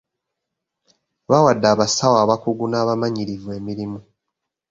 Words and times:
Bawadde 1.29 1.67
abasawo 1.73 2.17
abakugu 2.23 2.65
n'abamanyirivu 2.67 3.47
emirimu. 3.59 3.99